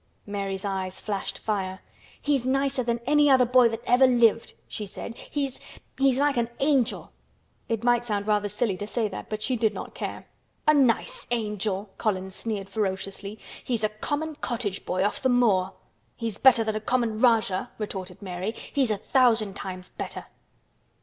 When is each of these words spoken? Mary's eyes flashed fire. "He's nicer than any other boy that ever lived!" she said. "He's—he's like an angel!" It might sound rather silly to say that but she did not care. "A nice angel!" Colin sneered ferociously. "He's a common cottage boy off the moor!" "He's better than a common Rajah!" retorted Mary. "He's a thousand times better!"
Mary's 0.25 0.65
eyes 0.65 0.99
flashed 0.99 1.37
fire. 1.37 1.79
"He's 2.19 2.43
nicer 2.43 2.81
than 2.81 3.01
any 3.05 3.29
other 3.29 3.45
boy 3.45 3.69
that 3.69 3.83
ever 3.85 4.07
lived!" 4.07 4.55
she 4.67 4.87
said. 4.87 5.13
"He's—he's 5.15 6.17
like 6.17 6.37
an 6.37 6.49
angel!" 6.59 7.11
It 7.69 7.83
might 7.83 8.03
sound 8.03 8.25
rather 8.25 8.49
silly 8.49 8.75
to 8.77 8.87
say 8.87 9.07
that 9.09 9.29
but 9.29 9.43
she 9.43 9.55
did 9.55 9.75
not 9.75 9.93
care. 9.93 10.25
"A 10.65 10.73
nice 10.73 11.27
angel!" 11.29 11.91
Colin 11.99 12.31
sneered 12.31 12.67
ferociously. 12.67 13.37
"He's 13.63 13.83
a 13.83 13.89
common 13.89 14.33
cottage 14.37 14.87
boy 14.87 15.03
off 15.03 15.21
the 15.21 15.29
moor!" 15.29 15.73
"He's 16.15 16.39
better 16.39 16.63
than 16.63 16.75
a 16.75 16.81
common 16.81 17.19
Rajah!" 17.19 17.69
retorted 17.77 18.23
Mary. 18.23 18.53
"He's 18.73 18.89
a 18.89 18.97
thousand 18.97 19.53
times 19.55 19.89
better!" 19.89 20.25